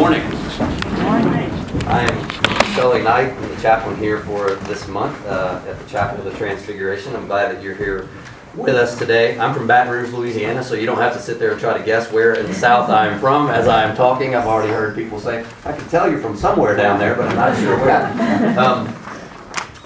[0.00, 0.22] morning.
[0.22, 1.50] Morning.
[1.86, 2.30] I am
[2.72, 3.34] Skully Knight.
[3.34, 7.14] I'm the chaplain here for this month uh, at the Chapel of the Transfiguration.
[7.14, 8.08] I'm glad that you're here
[8.54, 9.38] with us today.
[9.38, 11.84] I'm from Baton Rouge, Louisiana, so you don't have to sit there and try to
[11.84, 14.34] guess where in the South I'm from as I'm talking.
[14.34, 17.36] I've already heard people say, I can tell you're from somewhere down there, but I'm
[17.36, 18.56] not sure where.
[18.58, 18.96] Um,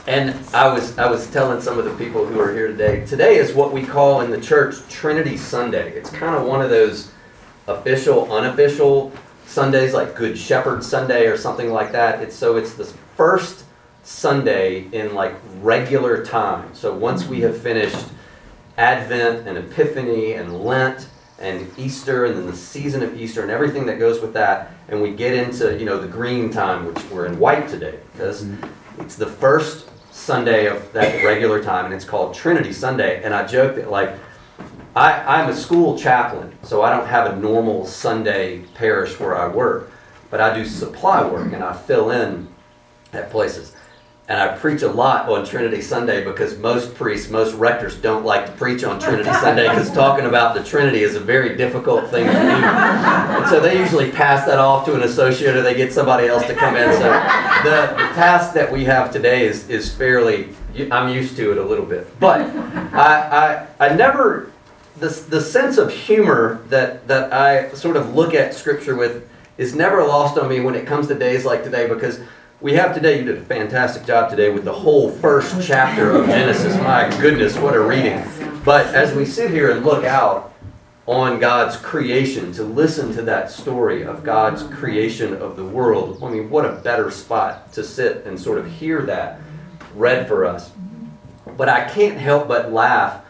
[0.06, 3.04] and I was I was telling some of the people who are here today.
[3.04, 5.90] Today is what we call in the church Trinity Sunday.
[5.96, 7.10] It's kind of one of those
[7.66, 9.12] official, unofficial
[9.46, 12.22] Sundays like Good Shepherd Sunday or something like that.
[12.22, 12.84] It's so it's the
[13.16, 13.64] first
[14.03, 16.75] Sunday in like regular time.
[16.75, 18.07] So once we have finished
[18.76, 21.08] Advent and Epiphany and Lent
[21.39, 25.00] and Easter and then the season of Easter and everything that goes with that, and
[25.00, 29.00] we get into you know the green time, which we're in white today because mm-hmm.
[29.00, 33.22] it's the first Sunday of that regular time, and it's called Trinity Sunday.
[33.25, 34.14] And I joke that like
[34.97, 39.48] I, I'm a school chaplain, so I don't have a normal Sunday parish where I
[39.48, 39.91] work,
[40.30, 42.48] but I do supply work and I fill in
[43.12, 43.72] at places.
[44.27, 48.47] And I preach a lot on Trinity Sunday because most priests, most rectors don't like
[48.47, 52.25] to preach on Trinity Sunday because talking about the Trinity is a very difficult thing
[52.27, 52.39] to do.
[52.39, 56.47] And so they usually pass that off to an associate or they get somebody else
[56.47, 56.91] to come in.
[56.92, 57.11] So
[57.65, 60.48] the, the task that we have today is, is fairly,
[60.91, 62.09] I'm used to it a little bit.
[62.19, 62.41] But
[62.95, 64.53] I, I, I never,
[64.97, 69.28] the, the sense of humor that, that I sort of look at Scripture with
[69.59, 72.20] is never lost on me when it comes to days like today because
[72.61, 76.27] we have today, you did a fantastic job today with the whole first chapter of
[76.27, 76.77] Genesis.
[76.78, 78.25] My goodness, what a reading.
[78.65, 80.55] But as we sit here and look out
[81.06, 86.31] on God's creation, to listen to that story of God's creation of the world, I
[86.31, 89.41] mean, what a better spot to sit and sort of hear that
[89.95, 90.70] read for us.
[91.59, 93.23] But I can't help but laugh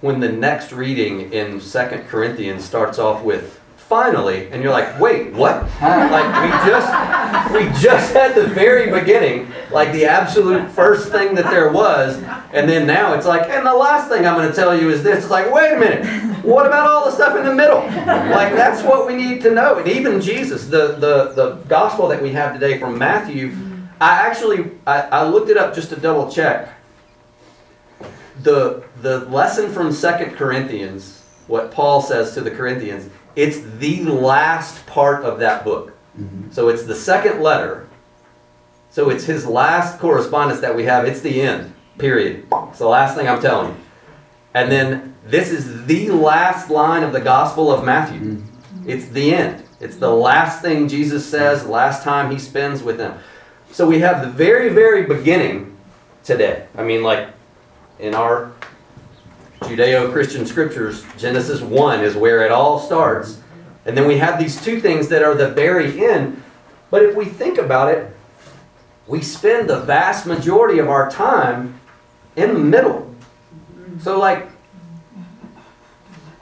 [0.00, 5.32] when the next reading in Second Corinthians starts off with finally and you're like wait
[5.32, 5.62] what?
[5.80, 11.48] Like we just we just had the very beginning like the absolute first thing that
[11.50, 12.16] there was
[12.52, 15.04] and then now it's like and the last thing i'm going to tell you is
[15.04, 15.24] this.
[15.24, 16.04] It's like wait a minute
[16.44, 17.78] what about all the stuff in the middle?
[17.78, 22.20] Like that's what we need to know and even jesus the the, the gospel that
[22.20, 23.54] we have today from matthew
[24.00, 26.76] i actually I, I looked it up just to double check
[28.42, 34.84] the the lesson from second corinthians what paul says to the corinthians it's the last
[34.86, 35.92] part of that book.
[36.18, 36.50] Mm-hmm.
[36.50, 37.86] So it's the second letter.
[38.90, 41.04] So it's his last correspondence that we have.
[41.04, 42.46] It's the end, period.
[42.70, 43.76] It's the last thing I'm telling you.
[44.54, 48.20] And then this is the last line of the Gospel of Matthew.
[48.20, 48.88] Mm-hmm.
[48.88, 49.64] It's the end.
[49.80, 53.18] It's the last thing Jesus says, last time he spends with them.
[53.70, 55.76] So we have the very, very beginning
[56.24, 56.66] today.
[56.74, 57.28] I mean, like
[57.98, 58.52] in our
[59.60, 63.40] Judeo Christian scriptures, Genesis 1 is where it all starts.
[63.84, 66.42] And then we have these two things that are the very end.
[66.90, 68.14] But if we think about it,
[69.06, 71.80] we spend the vast majority of our time
[72.34, 73.14] in the middle.
[74.00, 74.48] So, like,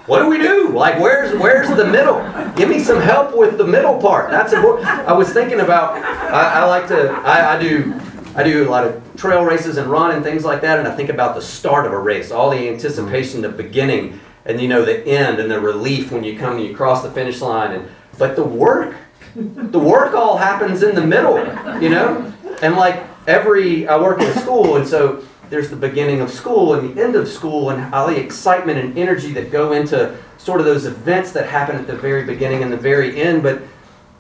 [0.06, 0.69] what do we do?
[0.70, 2.20] Like, where's where's the middle?
[2.56, 4.31] Give me some help with the middle part.
[4.31, 4.87] That's important.
[4.87, 5.94] I was thinking about.
[5.97, 7.10] I, I like to.
[7.10, 7.98] I, I do
[8.36, 10.96] I do a lot of trail races and run and things like that, and I
[10.96, 14.84] think about the start of a race, all the anticipation, the beginning, and you know
[14.84, 17.72] the end and the relief when you come and you cross the finish line.
[17.72, 18.96] And but the work,
[19.36, 21.38] the work all happens in the middle,
[21.80, 22.32] you know.
[22.60, 26.74] And like every, I work in a school, and so there's the beginning of school
[26.74, 30.58] and the end of school, and all the excitement and energy that go into sort
[30.58, 33.44] of those events that happen at the very beginning and the very end.
[33.44, 33.62] But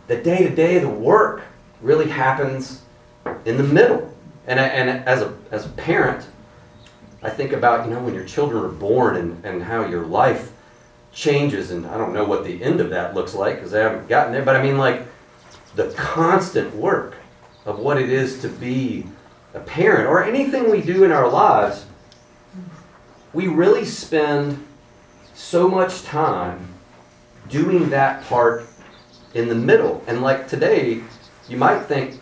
[0.06, 1.42] the day to day, the work
[1.82, 2.83] really happens
[3.44, 4.14] in the middle.
[4.46, 6.26] And, and as, a, as a parent,
[7.22, 10.52] I think about, you know, when your children are born and, and how your life
[11.12, 11.70] changes.
[11.70, 14.32] And I don't know what the end of that looks like because I haven't gotten
[14.32, 14.42] there.
[14.42, 15.06] But I mean, like,
[15.74, 17.16] the constant work
[17.64, 19.06] of what it is to be
[19.54, 21.86] a parent or anything we do in our lives,
[23.32, 24.64] we really spend
[25.34, 26.68] so much time
[27.48, 28.66] doing that part
[29.34, 30.02] in the middle.
[30.06, 31.02] And like today,
[31.48, 32.20] you might think,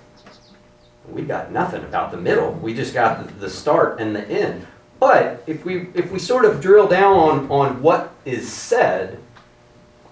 [1.08, 2.52] we got nothing about the middle.
[2.52, 4.66] We just got the, start and the end.
[5.00, 9.18] But if we if we sort of drill down on, on what is said,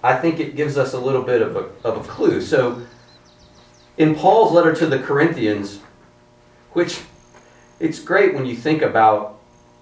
[0.03, 2.41] I think it gives us a little bit of a, of a clue.
[2.41, 2.81] So
[3.97, 5.79] in Paul's letter to the Corinthians,
[6.73, 7.01] which
[7.79, 9.39] it's great when you think about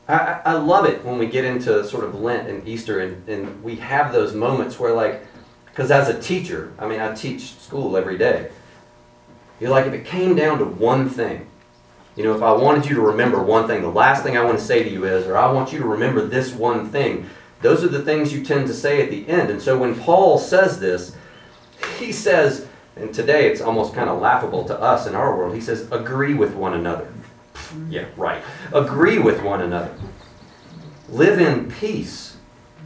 [0.08, 3.64] I, I love it when we get into sort of Lent and Easter and, and
[3.64, 5.26] we have those moments where like
[5.66, 8.52] because as a teacher, I mean I teach school every day
[9.60, 11.48] you're like, if it came down to one thing,
[12.16, 14.60] you know, if I wanted you to remember one thing, the last thing I want
[14.60, 17.30] to say to you is, or I want you to remember this one thing,
[17.62, 19.50] those are the things you tend to say at the end.
[19.50, 21.16] And so when Paul says this,
[21.98, 25.56] he says, And today it's almost kind of laughable to us in our world.
[25.56, 27.12] He says, agree with one another.
[27.90, 28.42] Yeah, right.
[28.74, 29.94] Agree with one another.
[31.10, 32.38] Live in peace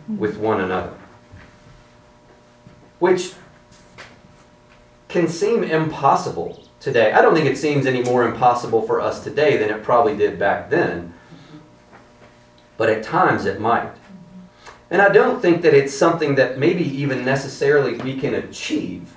[0.08, 0.94] with one another.
[3.00, 3.34] Which
[5.08, 7.14] can seem impossible today.
[7.14, 10.38] I don't think it seems any more impossible for us today than it probably did
[10.38, 11.14] back then.
[12.76, 13.94] But at times it might.
[14.90, 19.16] And I don't think that it's something that maybe even necessarily we can achieve,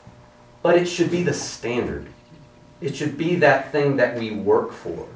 [0.63, 2.07] but it should be the standard.
[2.81, 5.09] It should be that thing that we work for.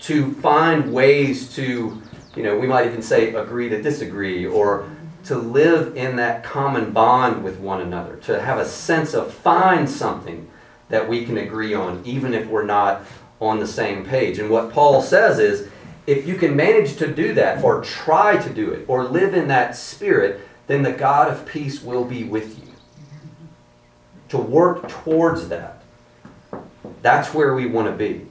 [0.00, 2.00] To find ways to,
[2.36, 4.88] you know, we might even say agree to disagree or
[5.24, 9.90] to live in that common bond with one another, to have a sense of find
[9.90, 10.48] something
[10.90, 13.04] that we can agree on, even if we're not
[13.40, 14.38] on the same page.
[14.38, 15.68] And what Paul says is
[16.06, 19.48] if you can manage to do that, or try to do it, or live in
[19.48, 22.72] that spirit, then the God of peace will be with you.
[24.30, 25.82] To work towards that.
[27.02, 28.26] That's where we want to be.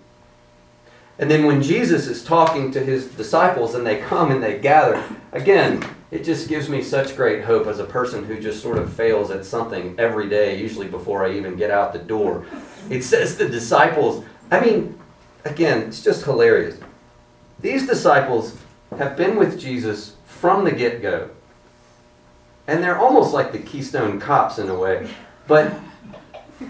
[1.19, 5.03] And then when Jesus is talking to his disciples and they come and they gather,
[5.33, 8.91] again, it just gives me such great hope as a person who just sort of
[8.91, 12.45] fails at something every day, usually before I even get out the door.
[12.89, 14.97] It says the disciples, I mean,
[15.43, 16.79] again, it's just hilarious.
[17.59, 18.57] These disciples
[18.97, 21.29] have been with Jesus from the get go.
[22.65, 25.09] And they're almost like the Keystone Cops in a way.
[25.47, 25.73] But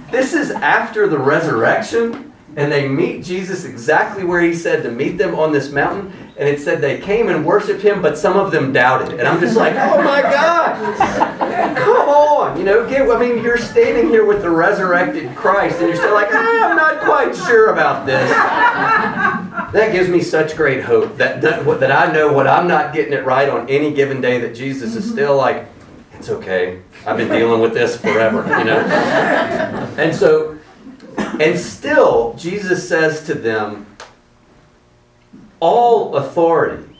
[0.10, 5.18] this is after the resurrection and they meet Jesus exactly where he said to meet
[5.18, 6.12] them on this mountain.
[6.38, 9.20] And it said they came and worshiped him, but some of them doubted.
[9.20, 12.58] And I'm just like, oh my God, come on.
[12.58, 16.14] You know, get, I mean, you're standing here with the resurrected Christ, and you're still
[16.14, 18.30] like, ah, I'm not quite sure about this.
[19.74, 23.14] That gives me such great hope that, that, that I know what I'm not getting
[23.14, 25.68] it right on any given day, that Jesus is still like,
[26.14, 26.82] it's okay.
[27.06, 28.80] I've been dealing with this forever, you know?
[29.98, 30.59] And so,
[31.40, 33.86] and still, Jesus says to them,
[35.60, 36.98] All authority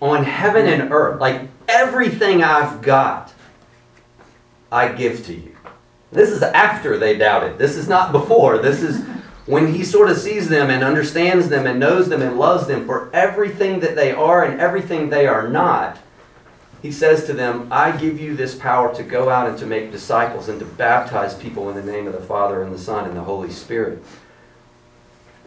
[0.00, 3.32] on heaven and earth, like everything I've got,
[4.70, 5.56] I give to you.
[6.12, 7.58] This is after they doubted.
[7.58, 8.58] This is not before.
[8.58, 9.04] This is
[9.46, 12.86] when he sort of sees them and understands them and knows them and loves them
[12.86, 15.98] for everything that they are and everything they are not
[16.86, 19.90] he says to them, I give you this power to go out and to make
[19.90, 23.16] disciples and to baptize people in the name of the Father and the Son and
[23.16, 24.04] the Holy Spirit.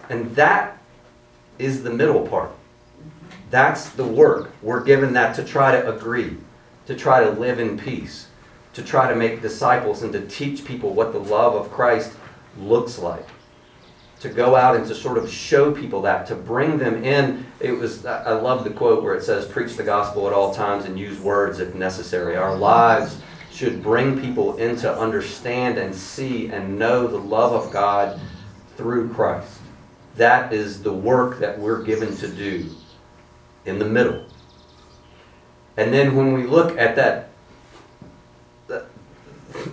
[0.09, 0.77] And that
[1.57, 2.51] is the middle part.
[3.51, 4.51] That's the work.
[4.62, 6.36] We're given that to try to agree,
[6.88, 8.27] to try to live in peace,
[8.74, 12.18] to try to make disciples and to teach people what the love of Christ
[12.57, 13.25] looks like
[14.19, 17.45] to go out and to sort of show people that, to bring them in.
[17.59, 20.85] It was, I love the quote where it says, preach the gospel at all times
[20.85, 22.38] and use words if necessary.
[22.38, 23.17] Our lives
[23.51, 28.19] should bring people in to understand and see and know the love of God
[28.77, 29.59] through Christ.
[30.15, 32.69] That is the work that we're given to do
[33.65, 34.25] in the middle.
[35.75, 37.29] And then when we look at that,
[38.67, 38.85] that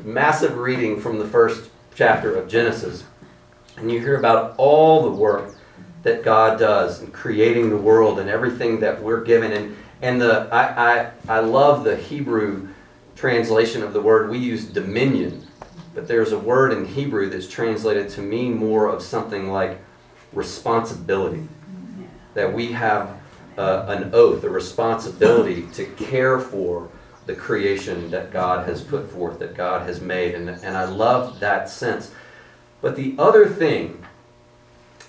[0.04, 3.04] massive reading from the first chapter of Genesis,
[3.76, 5.55] and you hear about all the work
[6.06, 9.50] that God does in creating the world and everything that we're given.
[9.50, 12.68] And, and the, I, I, I love the Hebrew
[13.16, 14.30] translation of the word.
[14.30, 15.44] We use dominion,
[15.96, 19.80] but there's a word in Hebrew that's translated to mean more of something like
[20.32, 21.48] responsibility.
[22.34, 23.18] That we have
[23.58, 26.88] uh, an oath, a responsibility to care for
[27.24, 30.36] the creation that God has put forth, that God has made.
[30.36, 32.12] And, and I love that sense.
[32.80, 34.04] But the other thing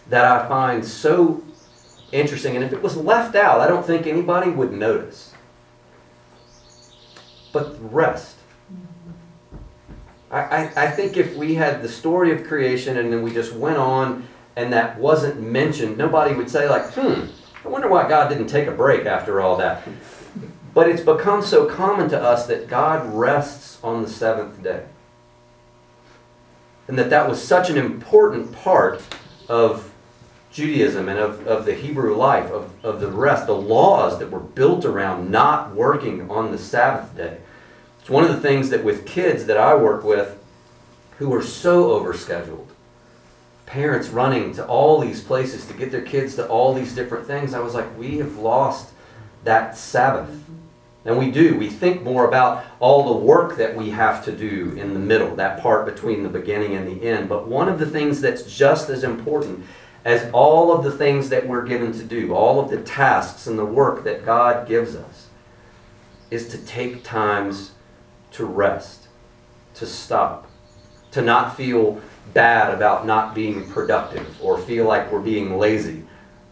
[0.10, 1.44] that I find so
[2.12, 5.34] interesting, and if it was left out, I don't think anybody would notice.
[7.52, 8.36] But rest.
[10.30, 13.54] I, I, I think if we had the story of creation and then we just
[13.54, 17.26] went on and that wasn't mentioned, nobody would say, like, hmm,
[17.64, 19.88] I wonder why God didn't take a break after all that.
[20.74, 24.84] But it's become so common to us that God rests on the seventh day
[26.88, 29.02] and that that was such an important part
[29.50, 29.92] of
[30.52, 34.40] Judaism and of, of the Hebrew life, of, of the rest, the laws that were
[34.40, 37.38] built around not working on the Sabbath day.
[38.00, 40.38] It's one of the things that with kids that I work with
[41.18, 42.68] who are so overscheduled,
[43.66, 47.54] parents running to all these places to get their kids to all these different things,
[47.54, 48.92] I was like, we have lost
[49.44, 50.30] that Sabbath.
[51.06, 51.58] And we do.
[51.58, 55.36] We think more about all the work that we have to do in the middle,
[55.38, 57.30] that part between the beginning and the end.
[57.30, 59.66] But one of the things that's just as important
[60.06, 63.58] as all of the things that we're given to do, all of the tasks and
[63.58, 65.28] the work that God gives us,
[66.30, 67.72] is to take times
[68.32, 69.08] to rest,
[69.76, 70.48] to stop,
[71.12, 72.02] to not feel
[72.34, 76.04] bad about not being productive or feel like we're being lazy,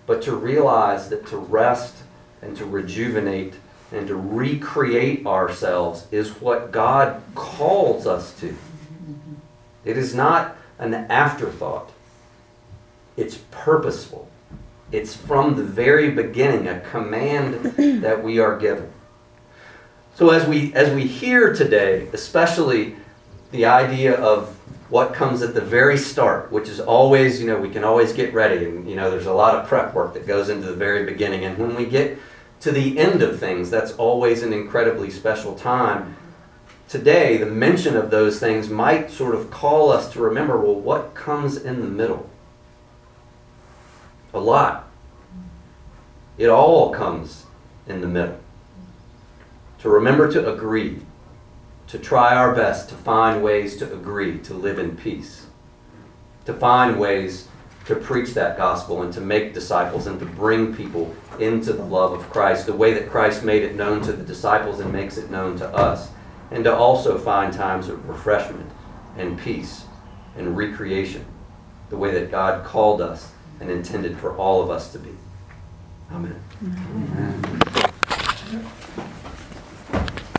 [0.08, 1.96] but to realize that to rest
[2.42, 3.56] and to rejuvenate
[3.92, 8.56] and to recreate ourselves is what God calls us to.
[9.84, 11.92] It is not an afterthought,
[13.18, 14.30] it's purposeful.
[14.92, 17.56] It's from the very beginning a command
[18.02, 18.92] that we are given.
[20.16, 22.96] So as we as we hear today, especially
[23.52, 24.56] the idea of
[24.90, 28.34] what comes at the very start, which is always, you know, we can always get
[28.34, 31.06] ready and you know there's a lot of prep work that goes into the very
[31.06, 32.18] beginning and when we get
[32.62, 36.16] to the end of things, that's always an incredibly special time.
[36.88, 41.14] Today, the mention of those things might sort of call us to remember well, what
[41.14, 42.30] comes in the middle?
[44.36, 44.90] A lot.
[46.38, 47.46] It all comes
[47.88, 48.38] in the middle.
[49.80, 51.00] To remember to agree,
[51.88, 55.46] to try our best to find ways to agree, to live in peace,
[56.44, 57.48] to find ways
[57.86, 62.12] to preach that gospel and to make disciples and to bring people into the love
[62.12, 65.32] of Christ, the way that Christ made it known to the disciples and makes it
[65.32, 66.10] known to us,
[66.52, 68.70] and to also find times of refreshment
[69.18, 69.86] and peace
[70.36, 71.24] and recreation,
[71.90, 75.12] the way that God called us and intended for all of us to be.
[76.12, 76.40] Amen.
[76.64, 77.42] Amen.